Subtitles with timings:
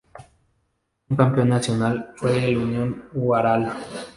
[1.09, 3.71] El campeón nacional fue el Unión Huaral.